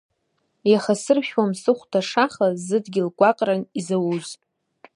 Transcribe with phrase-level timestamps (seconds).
[0.71, 4.27] Иахасыршәуам сыхәда ашаха, зыдгьыл гәаҟран изауз…